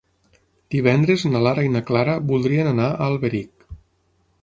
Divendres 0.75 1.27
na 1.35 1.43
Lara 1.49 1.67
i 1.69 1.71
na 1.75 1.83
Clara 1.91 2.17
voldrien 2.33 2.73
anar 2.75 2.91
a 2.97 3.11
Alberic. 3.13 3.73